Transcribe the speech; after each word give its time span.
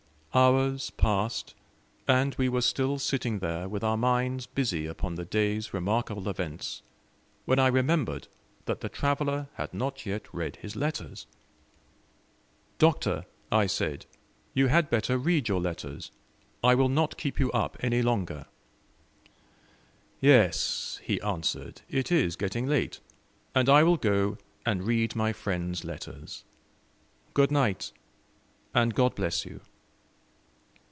Hours 0.33 0.91
passed, 0.91 1.55
and 2.07 2.35
we 2.35 2.47
were 2.47 2.61
still 2.61 2.97
sitting 2.99 3.39
there 3.39 3.67
with 3.67 3.83
our 3.83 3.97
minds 3.97 4.45
busy 4.45 4.85
upon 4.85 5.15
the 5.15 5.25
day's 5.25 5.73
remarkable 5.73 6.29
events, 6.29 6.81
when 7.43 7.59
I 7.59 7.67
remembered 7.67 8.29
that 8.63 8.79
the 8.79 8.87
traveller 8.87 9.49
had 9.55 9.73
not 9.73 10.05
yet 10.05 10.33
read 10.33 10.55
his 10.55 10.73
letters. 10.77 11.27
"Doctor," 12.77 13.25
I 13.51 13.67
said, 13.67 14.05
"you 14.53 14.67
had 14.67 14.89
better 14.89 15.17
read 15.17 15.49
your 15.49 15.59
letters. 15.59 16.11
I 16.63 16.75
will 16.75 16.87
not 16.87 17.17
keep 17.17 17.37
you 17.37 17.51
up 17.51 17.75
any 17.81 18.01
longer." 18.01 18.45
"Yes," 20.21 21.01
he 21.03 21.19
answered, 21.19 21.81
"it 21.89 22.09
is 22.09 22.37
getting 22.37 22.67
late; 22.67 23.01
and 23.53 23.67
I 23.67 23.83
will 23.83 23.97
go 23.97 24.37
and 24.65 24.83
read 24.85 25.13
my 25.13 25.33
friends' 25.33 25.83
letters. 25.83 26.45
Good 27.33 27.51
night, 27.51 27.91
and 28.73 28.95
God 28.95 29.13
bless 29.15 29.43
you." 29.45 29.59